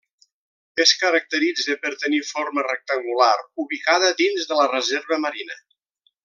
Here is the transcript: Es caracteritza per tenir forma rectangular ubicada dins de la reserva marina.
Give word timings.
Es 0.85 0.93
caracteritza 1.01 1.75
per 1.83 1.91
tenir 2.03 2.21
forma 2.29 2.63
rectangular 2.69 3.29
ubicada 3.67 4.11
dins 4.23 4.49
de 4.53 4.59
la 4.63 4.67
reserva 4.73 5.21
marina. 5.29 5.61